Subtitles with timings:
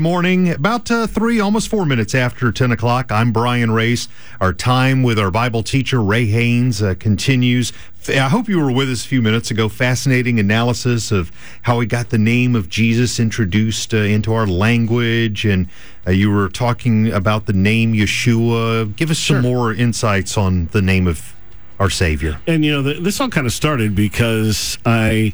[0.00, 3.10] morning, about uh, three, almost four minutes after 10 o'clock.
[3.10, 4.08] I'm Brian Race.
[4.40, 7.72] Our time with our Bible teacher, Ray Haynes, uh, continues.
[8.08, 9.68] I hope you were with us a few minutes ago.
[9.68, 11.30] Fascinating analysis of
[11.62, 15.44] how we got the name of Jesus introduced uh, into our language.
[15.44, 15.68] And
[16.06, 18.94] uh, you were talking about the name Yeshua.
[18.96, 19.42] Give us Sure.
[19.42, 21.34] some more insights on the name of
[21.78, 22.40] our Savior.
[22.46, 25.32] And you know, the, this all kind of started because I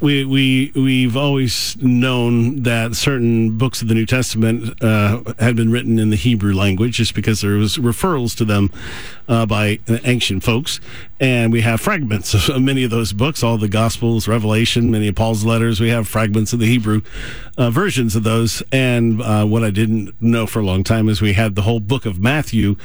[0.00, 5.70] we we we've always known that certain books of the New Testament uh, had been
[5.70, 8.70] written in the Hebrew language, just because there was referrals to them
[9.28, 10.80] uh, by ancient folks,
[11.20, 15.14] and we have fragments of many of those books, all the Gospels, Revelation, many of
[15.14, 15.80] Paul's letters.
[15.80, 17.02] We have fragments of the Hebrew
[17.56, 18.62] uh, versions of those.
[18.72, 21.80] And uh, what I didn't know for a long time is we had the whole
[21.80, 22.76] book of Matthew,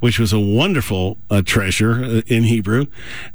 [0.00, 2.86] which was a wonderful uh, treasure uh, in Hebrew.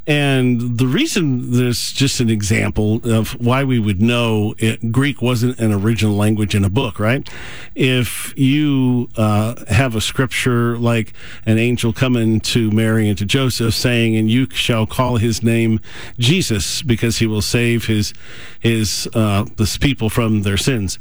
[0.08, 5.60] And the reason there's just an example of why we would know it, Greek wasn't
[5.60, 7.30] an original language in a book, right?
[7.76, 11.14] If you uh, have a scripture like
[11.46, 15.80] an angel coming to Mary and to Joseph saying, "And you shall call his name
[16.18, 18.14] Jesus, because he will save his
[18.60, 21.00] his uh, this people from their sins."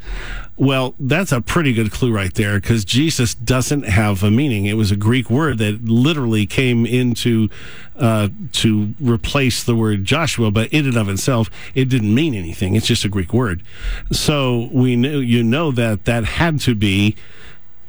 [0.59, 4.65] Well, that's a pretty good clue right there because Jesus doesn't have a meaning.
[4.65, 7.47] It was a Greek word that literally came into
[7.95, 12.75] uh, to replace the word Joshua, but in and of itself, it didn't mean anything.
[12.75, 13.63] It's just a Greek word.
[14.11, 17.15] So we knew, you know, that that had to be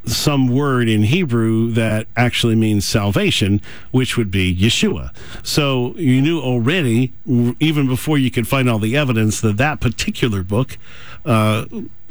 [0.07, 5.15] some word in Hebrew that actually means salvation, which would be Yeshua.
[5.43, 10.43] So you knew already, even before you could find all the evidence, that that particular
[10.43, 10.79] book,
[11.25, 11.67] uh,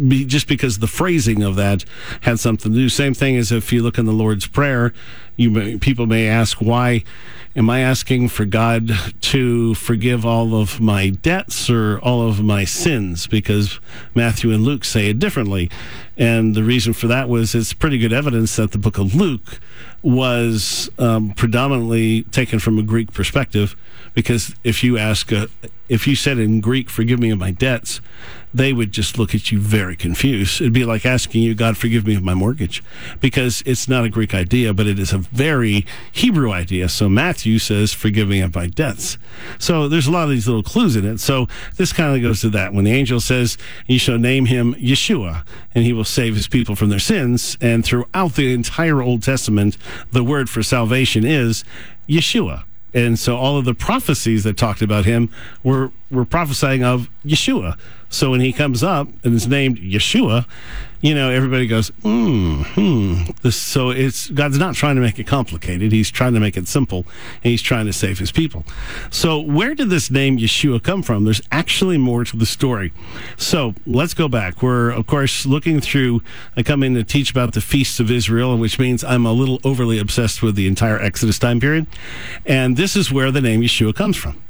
[0.07, 1.85] be, just because the phrasing of that
[2.21, 2.89] had something to do.
[2.89, 4.93] Same thing as if you look in the Lord's Prayer,
[5.35, 7.03] you may, people may ask, why
[7.55, 12.65] am I asking for God to forgive all of my debts or all of my
[12.65, 13.27] sins?
[13.27, 13.79] Because
[14.13, 15.69] Matthew and Luke say it differently.
[16.17, 19.59] And the reason for that was it's pretty good evidence that the book of Luke
[20.01, 23.75] was um, predominantly taken from a Greek perspective.
[24.13, 25.47] Because if you ask, uh,
[25.89, 27.99] if you said in Greek, forgive me of my debts,
[28.51, 30.59] they would just look at you very confused.
[30.61, 32.81] It'd be like asking you, God, forgive me of my mortgage,
[33.19, 36.89] because it's not a Greek idea, but it is a very Hebrew idea.
[36.89, 39.17] So Matthew says, forgive me of my debts.
[39.59, 41.19] So there's a lot of these little clues in it.
[41.19, 42.73] So this kind of goes to that.
[42.73, 45.45] When the angel says, you shall name him Yeshua,
[45.75, 47.57] and he will save his people from their sins.
[47.61, 49.77] And throughout the entire Old Testament,
[50.11, 51.63] the word for salvation is
[52.07, 52.63] Yeshua.
[52.93, 55.29] And so all of the prophecies that talked about him
[55.63, 57.77] were, were prophesying of Yeshua.
[58.09, 60.45] So when he comes up and is named Yeshua,
[61.01, 63.23] you know, everybody goes, hmm, hmm.
[63.41, 65.91] This, so it's God's not trying to make it complicated.
[65.91, 67.05] He's trying to make it simple,
[67.43, 68.65] and he's trying to save his people.
[69.09, 71.23] So where did this name Yeshua come from?
[71.23, 72.91] There's actually more to the story.
[73.37, 74.61] So let's go back.
[74.61, 76.21] We're of course looking through.
[76.57, 79.59] I come in to teach about the feasts of Israel, which means I'm a little
[79.63, 81.87] overly obsessed with the entire Exodus time period,
[82.45, 84.41] and this is where the name Yeshua comes from.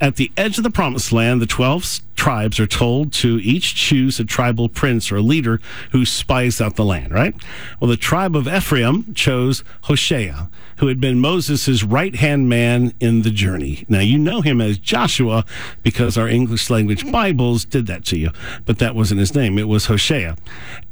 [0.00, 4.20] At the edge of the promised land, the 12 tribes are told to each choose
[4.20, 5.60] a tribal prince or leader
[5.92, 7.34] who spies out the land, right?
[7.80, 10.48] Well, the tribe of Ephraim chose Hoshea,
[10.78, 13.84] who had been Moses' right hand man in the journey.
[13.88, 15.44] Now, you know him as Joshua
[15.82, 18.30] because our English language Bibles did that to you,
[18.66, 19.58] but that wasn't his name.
[19.58, 20.36] It was Hoshea.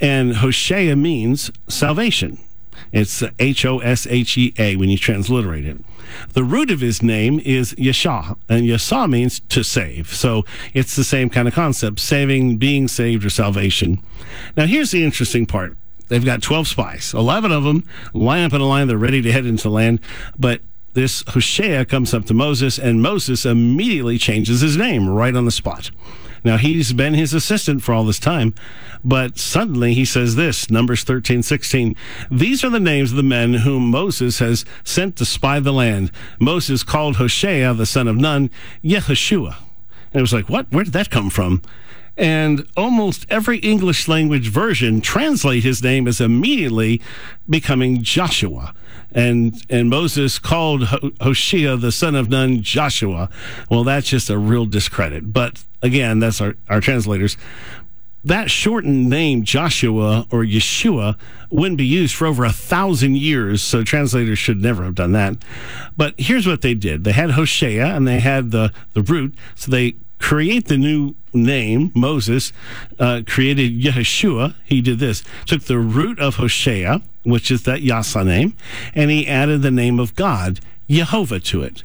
[0.01, 2.39] And Hoshea means salvation.
[2.93, 5.79] It's H O S H E A when you transliterate it.
[6.33, 10.15] The root of his name is Yeshua, and Yeshua means to save.
[10.15, 10.45] So
[10.75, 14.03] it's the same kind of concept saving, being saved, or salvation.
[14.57, 15.77] Now, here's the interesting part
[16.09, 17.85] they've got 12 spies, 11 of them
[18.15, 20.01] line up in a line, they're ready to head into the land,
[20.39, 20.63] but
[20.95, 25.51] this Hoshea comes up to Moses, and Moses immediately changes his name right on the
[25.51, 25.91] spot.
[26.49, 28.55] Now, he's been his assistant for all this time,
[29.05, 31.95] but suddenly he says this Numbers 13, 16.
[32.31, 36.11] These are the names of the men whom Moses has sent to spy the land.
[36.41, 38.49] Moses called Hoshea, the son of Nun,
[38.83, 39.57] Yehoshua.
[40.15, 40.73] And it was like, what?
[40.73, 41.61] Where did that come from?
[42.17, 47.03] And almost every English language version translate his name as immediately
[47.47, 48.75] becoming Joshua.
[49.13, 50.85] And and Moses called
[51.21, 53.29] Hoshea, the son of Nun, Joshua.
[53.71, 55.31] Well, that's just a real discredit.
[55.31, 57.37] But again, that's our, our translators.
[58.25, 61.17] That shortened name, Joshua or Yeshua,
[61.51, 65.37] wouldn't be used for over a thousand years, so translators should never have done that.
[65.97, 69.71] But here's what they did they had Hoshea and they had the, the root, so
[69.71, 72.53] they create the new name, Moses,
[72.99, 74.55] uh, created Yeshua.
[74.65, 75.23] He did this.
[75.47, 78.55] Took the root of Hoshea, which is that Yasa name,
[78.95, 80.61] and he added the name of God,
[80.91, 81.85] Jehovah, to it,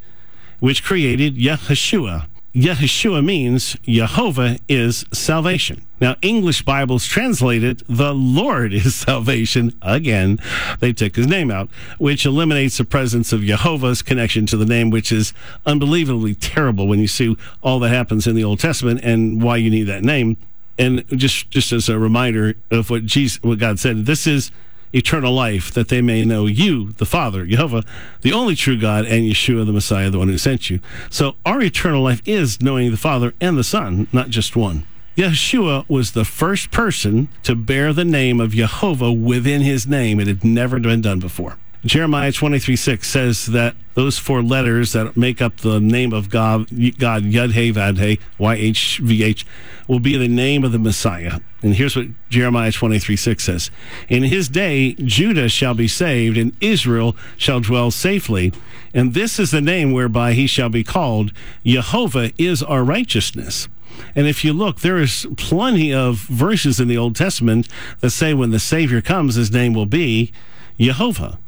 [0.60, 2.28] which created Yeshua.
[2.54, 5.88] Yeshua means Jehovah is salvation.
[6.00, 9.76] Now, English Bibles translate it, the Lord is salvation.
[9.82, 10.38] Again,
[10.80, 14.92] they took his name out, which eliminates the presence of Jehovah's connection to the name,
[14.92, 15.34] which is
[15.66, 19.72] unbelievably terrible when you see all that happens in the Old Testament and why you
[19.72, 20.38] need that name.
[20.78, 24.52] And just, just as a reminder of what Jesus, what God said, this is
[24.94, 27.84] eternal life, that they may know you, the Father, Jehovah,
[28.22, 30.80] the only true God, and Yeshua, the Messiah, the one who sent you.
[31.10, 34.86] So our eternal life is knowing the Father and the Son, not just one.
[35.18, 40.19] Yeshua was the first person to bear the name of Jehovah within his name.
[40.19, 41.57] It had never been done before.
[41.86, 46.70] Jeremiah 23 6 says that those four letters that make up the name of God,
[46.98, 49.46] God Yud He Vav He, Y H V H,
[49.88, 51.40] will be the name of the Messiah.
[51.62, 53.72] And here's what Jeremiah 23 6 says
[54.08, 58.54] In his day, Judah shall be saved, and Israel shall dwell safely.
[58.94, 61.34] And this is the name whereby he shall be called
[61.66, 63.68] Jehovah is our righteousness.
[64.16, 67.68] And if you look, there is plenty of verses in the Old Testament
[68.00, 70.32] that say when the Savior comes, his name will be
[70.80, 71.40] Jehovah.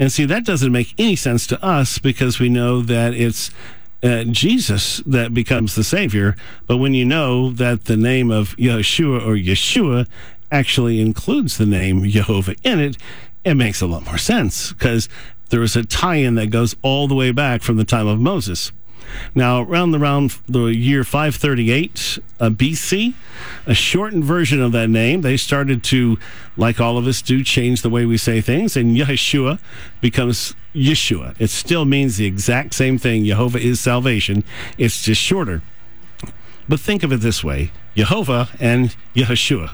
[0.00, 3.50] And see, that doesn't make any sense to us because we know that it's
[4.02, 6.34] uh, Jesus that becomes the Savior.
[6.66, 10.08] But when you know that the name of Yeshua or Yeshua
[10.50, 12.96] actually includes the name Jehovah in it,
[13.44, 15.06] it makes a lot more sense because
[15.50, 18.18] there is a tie in that goes all the way back from the time of
[18.18, 18.72] Moses.
[19.34, 23.14] Now, around the, around the year 538 uh, BC,
[23.66, 26.18] a shortened version of that name, they started to,
[26.56, 29.58] like all of us do, change the way we say things, and Yeshua
[30.00, 31.34] becomes Yeshua.
[31.38, 33.24] It still means the exact same thing.
[33.24, 34.44] Jehovah is salvation.
[34.78, 35.62] It's just shorter.
[36.68, 39.72] But think of it this way Jehovah and Yeshua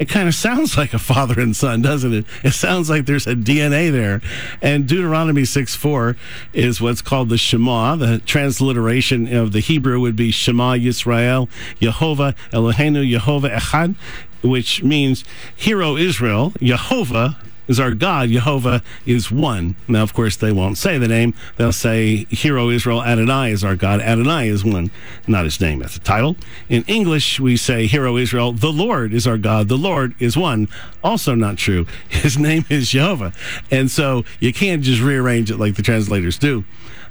[0.00, 2.24] it kind of sounds like a father and son, doesn't it?
[2.42, 4.22] It sounds like there's a DNA there.
[4.62, 6.16] And Deuteronomy 6 4
[6.54, 7.96] is what's called the Shema.
[7.96, 11.50] The transliteration of the Hebrew would be Shema Yisrael,
[11.80, 13.94] Yehovah, Eloheinu, Yehovah Echad,
[14.42, 15.22] which means,
[15.54, 17.36] Hero Israel, Yehovah
[17.70, 18.28] is our God.
[18.28, 19.76] Jehovah is one.
[19.86, 21.34] Now, of course, they won't say the name.
[21.56, 24.00] They'll say, Hero Israel Adonai is our God.
[24.00, 24.90] Adonai is one,
[25.28, 25.78] not his name.
[25.78, 26.36] That's the title.
[26.68, 29.68] In English, we say, Hero Israel, the Lord is our God.
[29.68, 30.68] The Lord is one.
[31.04, 31.86] Also not true.
[32.08, 33.32] His name is Jehovah.
[33.70, 36.64] And so you can't just rearrange it like the translators do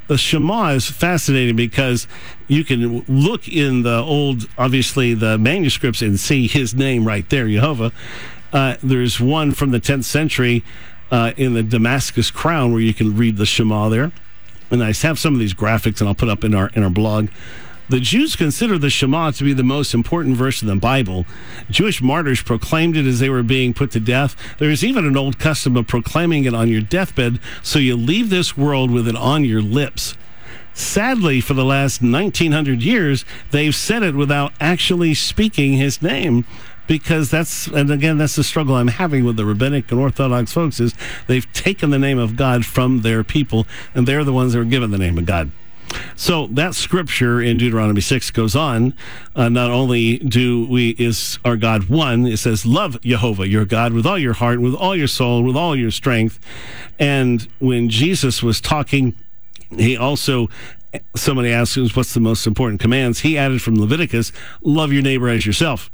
[0.10, 2.08] the Shema is fascinating because
[2.48, 7.48] you can look in the old, obviously, the manuscripts and see his name right there,
[7.48, 7.92] Jehovah.
[8.52, 10.64] Uh, there's one from the 10th century
[11.12, 14.12] uh, in the Damascus Crown where you can read the Shema there.
[14.72, 16.90] And I have some of these graphics, and I'll put up in our in our
[16.90, 17.30] blog.
[17.90, 21.26] The Jews consider the Shema to be the most important verse in the Bible.
[21.72, 24.36] Jewish martyrs proclaimed it as they were being put to death.
[24.60, 28.30] There is even an old custom of proclaiming it on your deathbed, so you leave
[28.30, 30.16] this world with it on your lips.
[30.76, 36.46] Sadly, for the last 1900 years, they've said it without actually speaking his name
[36.90, 40.80] because that's and again that's the struggle I'm having with the rabbinic and orthodox folks
[40.80, 40.96] is
[41.28, 44.66] they've taken the name of God from their people and they're the ones that are
[44.66, 45.52] given the name of God.
[46.16, 48.94] So that scripture in Deuteronomy 6 goes on.
[49.36, 53.94] Uh, not only do we, is our God one, it says, love Jehovah, your God,
[53.94, 56.40] with all your heart, with all your soul, with all your strength.
[57.00, 59.16] And when Jesus was talking,
[59.76, 60.50] he also,
[61.16, 63.22] somebody asked, him what's the most important commands?
[63.22, 64.32] He added from Leviticus,
[64.62, 65.90] love your neighbor as yourself.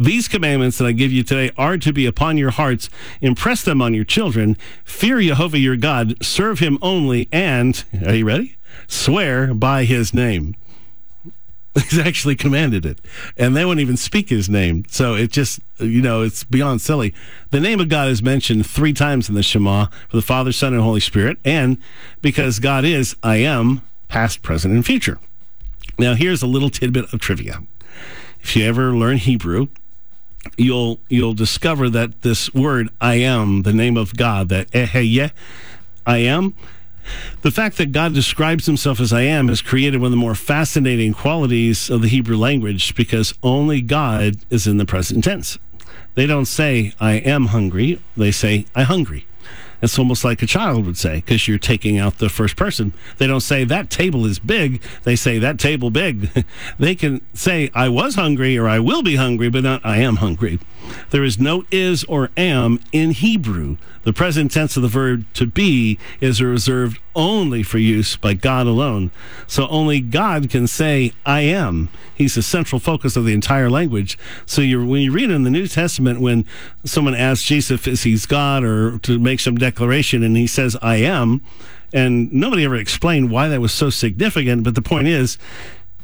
[0.00, 2.88] These commandments that I give you today are to be upon your hearts.
[3.20, 4.56] Impress them on your children.
[4.82, 6.24] Fear Jehovah your God.
[6.24, 7.28] Serve him only.
[7.30, 8.56] And, are you ready?
[8.88, 10.56] Swear by his name.
[11.74, 12.98] He's actually commanded it.
[13.36, 14.86] And they won't even speak his name.
[14.88, 17.12] So it just, you know, it's beyond silly.
[17.50, 20.72] The name of God is mentioned three times in the Shema for the Father, Son,
[20.72, 21.36] and Holy Spirit.
[21.44, 21.76] And
[22.22, 25.18] because God is, I am, past, present, and future.
[25.98, 27.64] Now, here's a little tidbit of trivia.
[28.40, 29.68] If you ever learn Hebrew,
[30.56, 35.30] you'll you'll discover that this word I am, the name of God, that eheye,
[36.06, 36.54] I am,
[37.42, 40.34] the fact that God describes himself as I am has created one of the more
[40.34, 45.58] fascinating qualities of the Hebrew language because only God is in the present tense.
[46.14, 49.26] They don't say I am hungry, they say I hungry.
[49.82, 52.92] It's almost like a child would say because you're taking out the first person.
[53.18, 54.82] They don't say that table is big.
[55.04, 56.44] They say that table big.
[56.78, 60.16] they can say I was hungry or I will be hungry, but not I am
[60.16, 60.58] hungry.
[61.10, 63.76] There is no is or am in Hebrew.
[64.02, 68.66] The present tense of the verb to be is reserved only for use by God
[68.66, 69.10] alone.
[69.46, 71.90] So only God can say, I am.
[72.14, 74.18] He's the central focus of the entire language.
[74.46, 76.46] So when you read in the New Testament, when
[76.84, 80.96] someone asks Jesus if he's God or to make some declaration and he says, I
[80.96, 81.42] am,
[81.92, 85.38] and nobody ever explained why that was so significant, but the point is,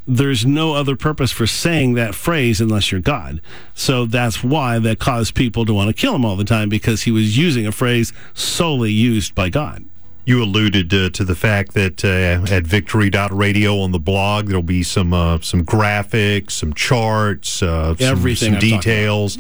[0.07, 3.41] there's no other purpose for saying that phrase unless you're God.
[3.75, 7.03] So that's why that caused people to want to kill him all the time because
[7.03, 9.85] he was using a phrase solely used by God.
[10.25, 14.83] You alluded uh, to the fact that uh, at victory.radio on the blog, there'll be
[14.83, 19.39] some uh, some graphics, some charts, uh, some, Everything some I've details.